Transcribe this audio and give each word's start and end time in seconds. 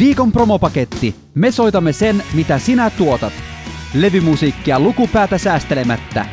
Viikon 0.00 0.32
promopaketti. 0.32 1.14
Me 1.34 1.50
soitamme 1.50 1.92
sen, 1.92 2.22
mitä 2.34 2.58
sinä 2.58 2.90
tuotat. 2.90 3.32
Levymusiikkia 3.94 4.80
lukupäätä 4.80 5.38
säästelemättä. 5.38 6.26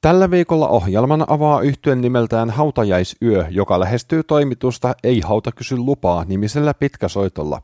Tällä 0.00 0.30
viikolla 0.30 0.68
ohjelman 0.68 1.24
avaa 1.28 1.60
yhtyen 1.60 2.00
nimeltään 2.00 2.50
Hautajaisyö, 2.50 3.46
joka 3.50 3.80
lähestyy 3.80 4.22
toimitusta 4.22 4.94
Ei 5.04 5.20
hauta 5.20 5.52
kysy 5.52 5.76
lupaa 5.76 6.24
nimisellä 6.24 6.74
pitkäsoitolla. 6.74 7.62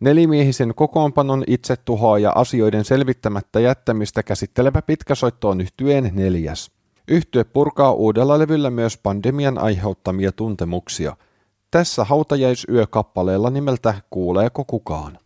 Nelimiehisen 0.00 0.74
kokoonpanon 0.74 1.44
itsetuhoa 1.46 2.18
ja 2.18 2.32
asioiden 2.34 2.84
selvittämättä 2.84 3.60
jättämistä 3.60 4.22
käsittelevä 4.22 4.82
pitkäsoitto 4.82 5.48
on 5.48 5.60
yhtyeen 5.60 6.10
neljäs. 6.14 6.70
Yhtye 7.08 7.44
purkaa 7.44 7.92
uudella 7.92 8.38
levyllä 8.38 8.70
myös 8.70 8.98
pandemian 8.98 9.58
aiheuttamia 9.58 10.32
tuntemuksia. 10.32 11.16
Tässä 11.70 12.04
hautajaisyö-kappaleella 12.04 13.50
nimeltä 13.50 13.94
Kuuleeko 14.10 14.64
kukaan? 14.64 15.18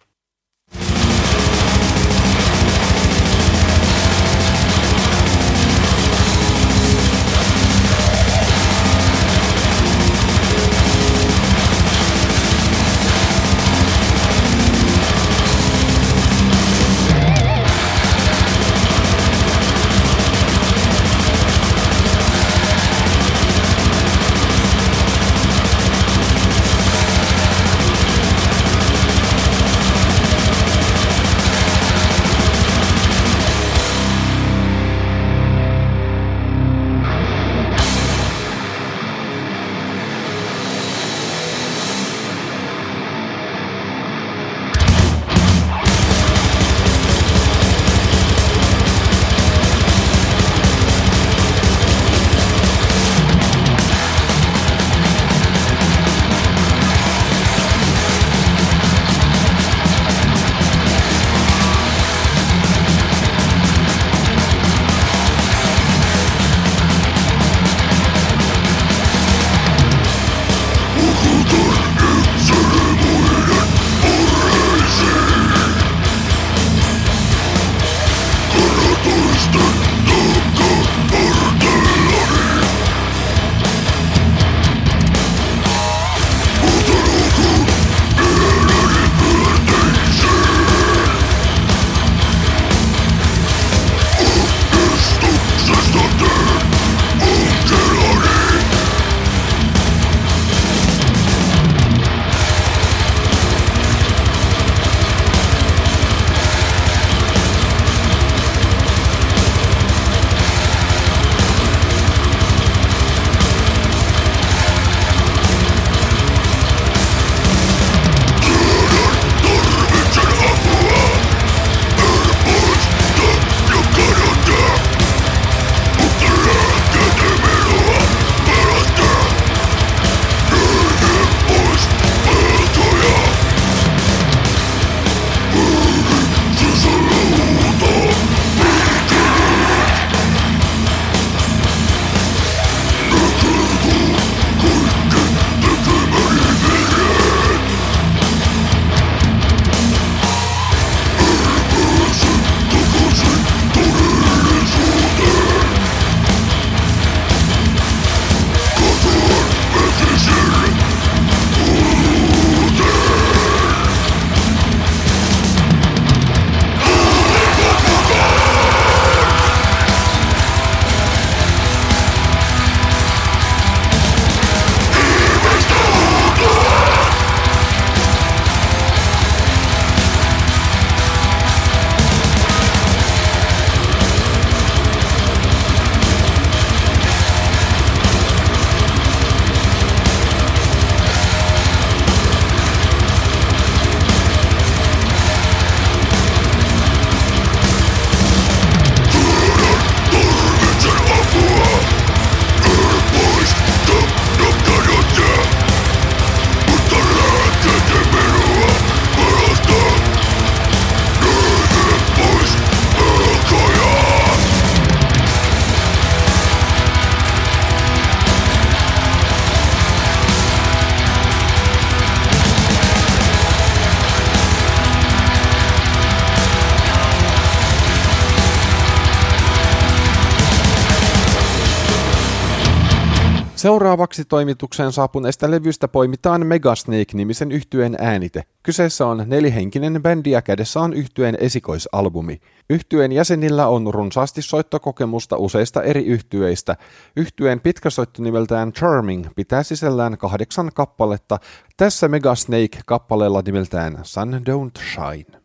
Seuraavaksi 233.62 234.24
toimitukseen 234.24 234.92
saapuneesta 234.92 235.50
levystä 235.50 235.88
poimitaan 235.88 236.47
Megasnake-nimisen 236.47 237.53
yhtyeen 237.53 237.97
äänite. 238.00 238.42
Kyseessä 238.62 239.06
on 239.06 239.24
nelihenkinen 239.26 240.03
bändi 240.03 240.30
ja 240.30 240.42
kädessä 240.42 240.80
on 240.80 240.92
yhtyeen 240.92 241.36
esikoisalbumi. 241.41 242.41
Yhtyeen 242.70 243.12
jäsenillä 243.12 243.66
on 243.66 243.94
runsaasti 243.94 244.42
soittokokemusta 244.42 245.36
useista 245.36 245.82
eri 245.82 246.06
yhtyeistä. 246.06 246.76
Yhtyeen 247.16 247.60
pitkä 247.60 247.91
soitto 247.91 248.22
nimeltään 248.22 248.72
Charming 248.72 249.26
pitää 249.36 249.62
sisällään 249.62 250.18
kahdeksan 250.18 250.70
kappaletta. 250.74 251.38
Tässä 251.76 252.08
Megasnake 252.08 252.80
kappaleella 252.86 253.42
nimeltään 253.47 253.98
Sun 254.03 254.42
Don't 254.48 254.82
Shine. 254.92 255.41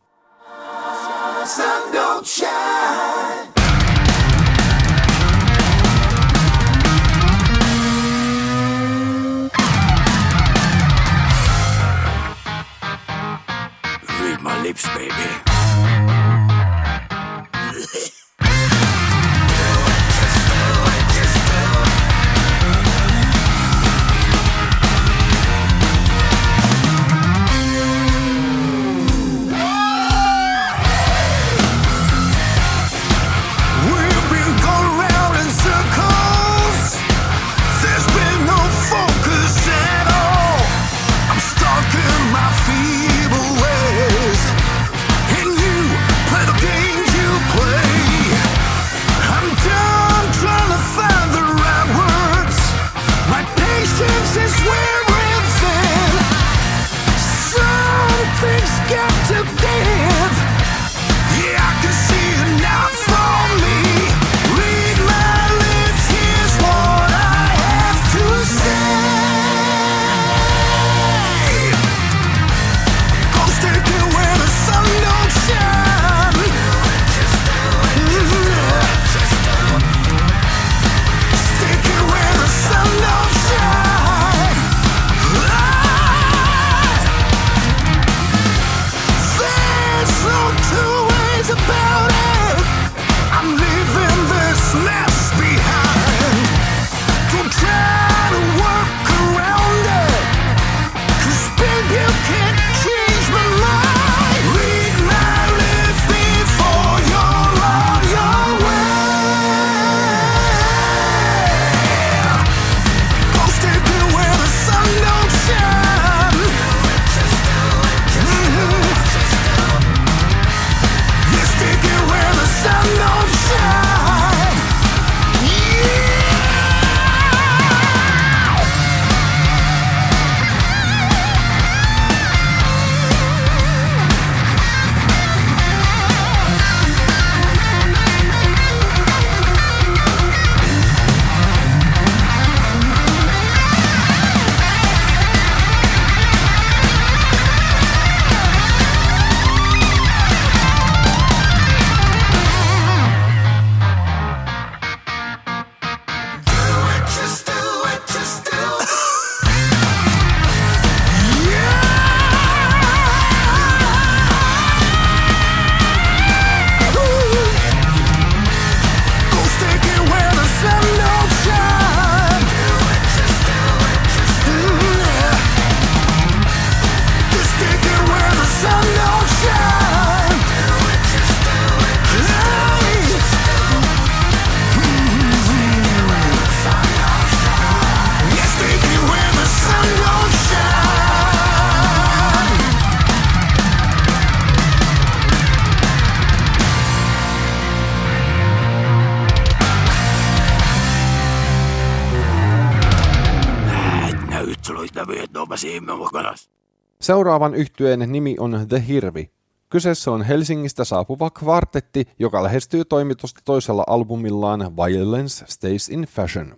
Seuraavan 207.07 207.55
yhtyeen 207.55 208.11
nimi 208.11 208.35
on 208.39 208.65
The 208.69 208.83
Hirvi. 208.87 209.31
Kyseessä 209.69 210.11
on 210.11 210.21
Helsingistä 210.21 210.83
saapuva 210.83 211.29
kvartetti, 211.29 212.07
joka 212.19 212.43
lähestyy 212.43 212.85
toimitusta 212.85 213.41
toisella 213.45 213.83
albumillaan 213.87 214.75
Violence 214.75 215.45
Stays 215.47 215.89
in 215.89 216.01
Fashion. 216.01 216.55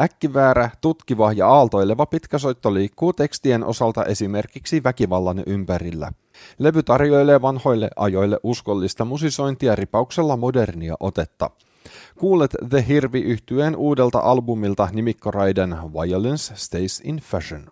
Äkkiväärä, 0.00 0.70
tutkiva 0.80 1.32
ja 1.32 1.48
aaltoileva 1.48 2.06
pitkäsoitto 2.06 2.74
liikkuu 2.74 3.12
tekstien 3.12 3.64
osalta 3.64 4.04
esimerkiksi 4.04 4.84
väkivallan 4.84 5.42
ympärillä. 5.46 6.12
Levy 6.58 6.82
tarjoilee 6.82 7.42
vanhoille 7.42 7.90
ajoille 7.96 8.38
uskollista 8.42 9.04
musisointia 9.04 9.74
ripauksella 9.74 10.36
modernia 10.36 10.94
otetta. 11.00 11.50
Kuulet 12.18 12.56
The 12.68 12.84
Hirvi 12.88 13.20
yhtyeen 13.20 13.76
uudelta 13.76 14.18
albumilta 14.18 14.88
nimikkoraiden 14.92 15.76
Violence 15.92 16.54
Stays 16.56 17.02
in 17.04 17.16
Fashion. 17.16 17.70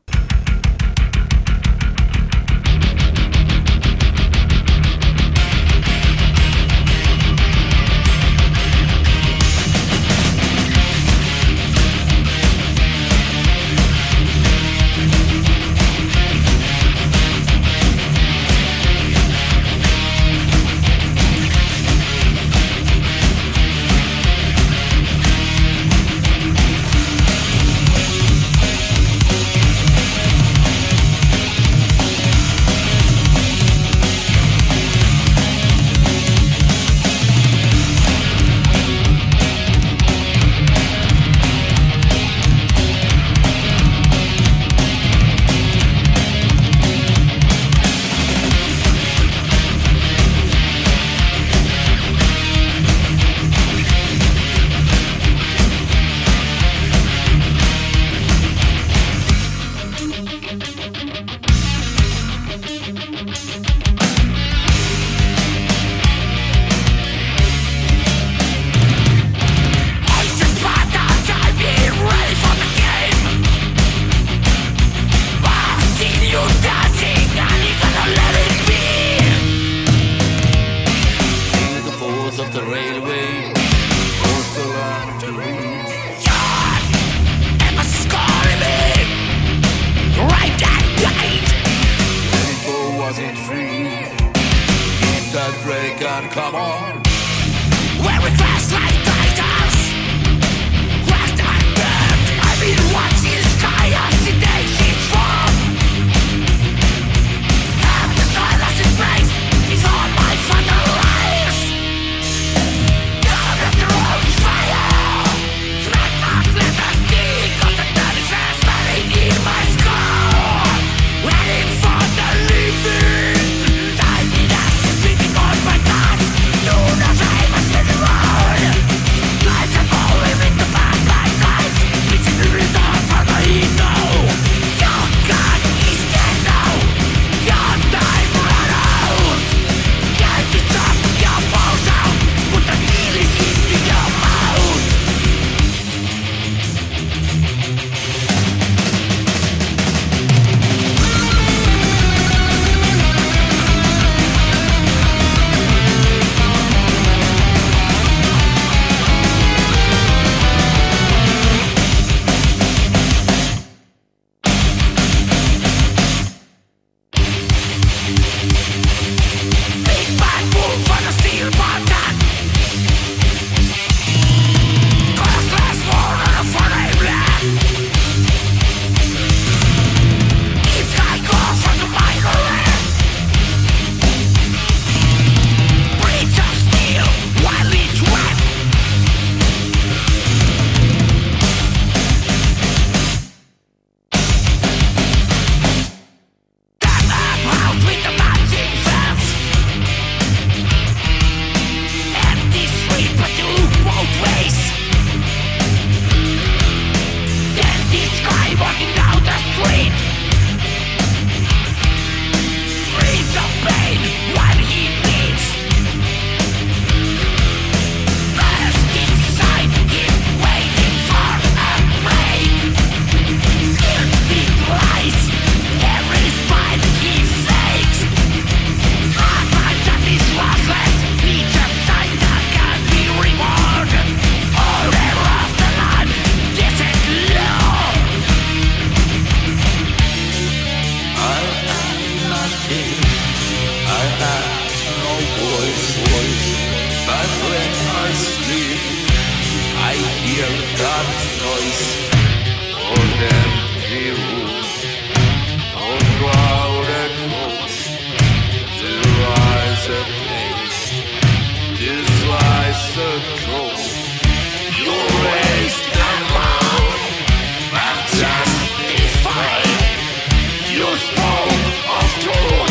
Destroy 272.17 272.64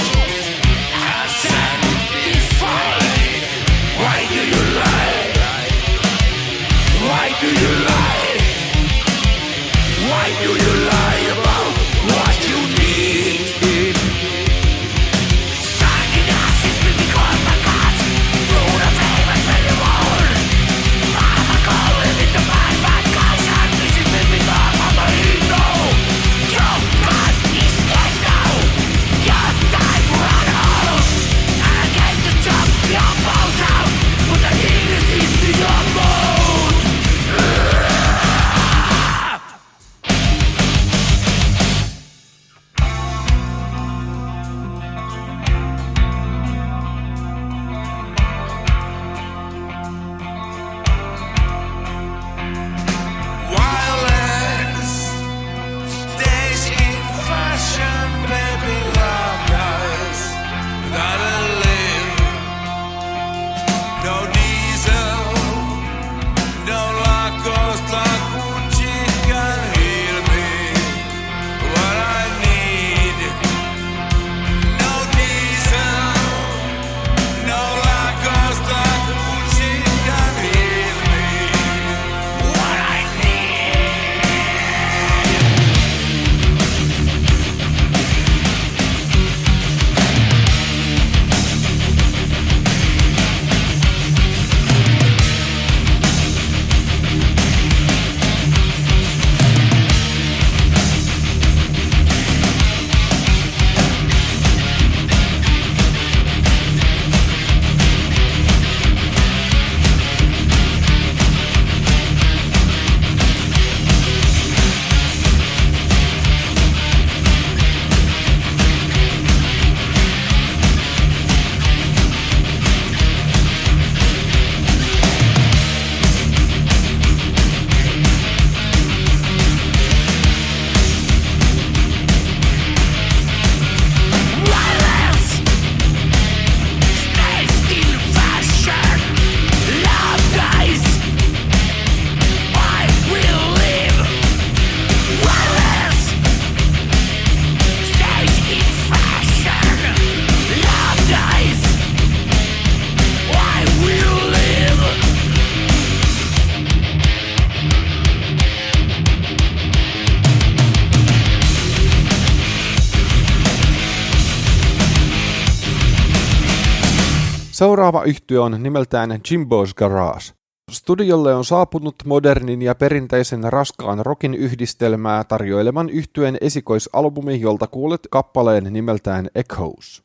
Seuraava 167.54 168.04
yhtye 168.04 168.40
on 168.40 168.64
nimeltään 168.64 169.12
Jimbo's 169.12 169.74
Garage. 169.76 170.34
Studiolle 170.72 171.36
on 171.36 171.46
saapunut 171.46 171.96
modernin 172.06 172.62
ja 172.62 172.76
perinteisen 172.76 173.44
raskaan 173.44 174.06
rokin 174.06 174.34
yhdistelmää 174.34 175.24
tarjoileman 175.24 175.90
yhtyeen 175.90 176.38
esikoisalbumi, 176.42 177.42
jolta 177.42 177.68
kuulet 177.68 178.08
kappaleen 178.12 178.74
nimeltään 178.74 179.30
Echoes. 179.36 180.04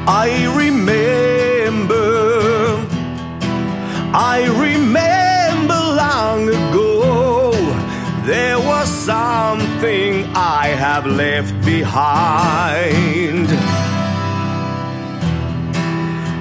I 0.08 0.46
remember, 0.56 1.98
I 4.14 4.46
remember 4.62 5.74
long 5.74 6.48
ago, 6.48 7.52
there 8.24 8.60
was 8.60 8.88
something 8.88 10.26
I 10.36 10.68
have 10.68 11.08
left 11.08 11.60
behind. 11.66 13.48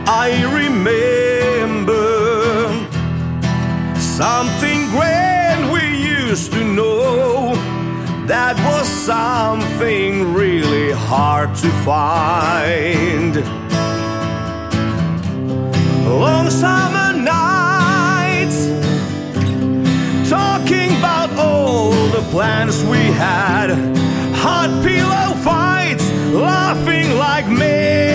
I 0.07 0.45
remember 0.61 1.95
something 3.99 4.91
grand 4.91 5.73
we 5.73 5.87
used 5.97 6.53
to 6.53 6.63
know. 6.63 7.55
That 8.27 8.57
was 8.59 8.87
something 8.89 10.35
really 10.35 10.93
hard 10.93 11.55
to 11.57 11.71
find. 11.83 13.54
Long 16.21 16.49
summer 16.49 17.13
nights, 17.13 18.69
talking 20.31 20.97
about 20.99 21.31
all 21.37 21.91
the 22.17 22.23
plans 22.31 22.85
we 22.85 22.99
had, 22.99 23.71
hot 24.35 24.71
pillow 24.85 25.35
fights, 25.43 26.09
laughing 26.33 27.19
like 27.19 27.49
mad. 27.49 28.14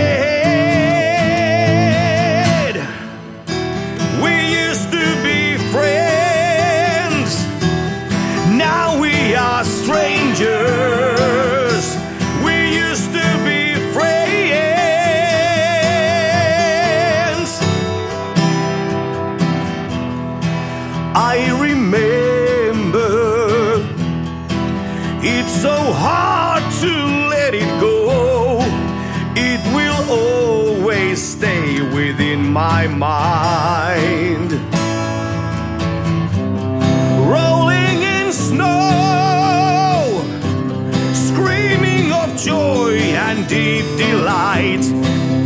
Joy 42.46 42.98
and 42.98 43.48
deep 43.48 43.86
delight. 43.98 44.84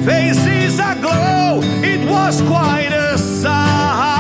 Faces 0.06 0.80
aglow, 0.80 1.60
it 1.84 2.08
was 2.08 2.42
quite 2.42 2.92
a 2.94 3.18
sight. 3.18 4.13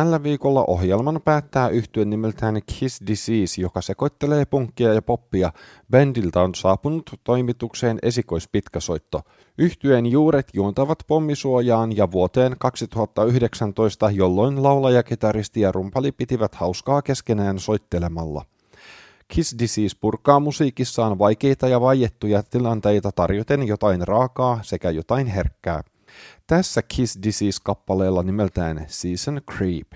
Tällä 0.00 0.22
viikolla 0.22 0.64
ohjelman 0.66 1.20
päättää 1.24 1.68
yhtyen 1.68 2.10
nimeltään 2.10 2.60
Kiss 2.66 3.00
Disease, 3.06 3.60
joka 3.60 3.80
sekoittelee 3.80 4.44
punkkia 4.44 4.94
ja 4.94 5.02
poppia. 5.02 5.52
Bändiltä 5.90 6.40
on 6.40 6.54
saapunut 6.54 7.10
toimitukseen 7.24 7.98
esikoispitkäsoitto. 8.02 9.22
Yhtyeen 9.58 10.06
juuret 10.06 10.48
juontavat 10.54 10.98
pommisuojaan 11.06 11.96
ja 11.96 12.12
vuoteen 12.12 12.56
2019, 12.58 14.10
jolloin 14.10 14.62
laulaja, 14.62 15.02
kitaristi 15.02 15.60
ja 15.60 15.72
rumpali 15.72 16.12
pitivät 16.12 16.54
hauskaa 16.54 17.02
keskenään 17.02 17.58
soittelemalla. 17.58 18.44
Kiss 19.28 19.56
Disease 19.58 19.96
purkaa 20.00 20.40
musiikissaan 20.40 21.18
vaikeita 21.18 21.68
ja 21.68 21.80
vaiettuja 21.80 22.42
tilanteita 22.42 23.12
tarjoten 23.12 23.62
jotain 23.66 24.08
raakaa 24.08 24.58
sekä 24.62 24.90
jotain 24.90 25.26
herkkää. 25.26 25.82
Tässä 26.46 26.82
Kiss 26.82 27.18
Disease-kappaleella 27.22 28.22
nimeltään 28.22 28.84
Season 28.88 29.40
Creep. 29.52 29.92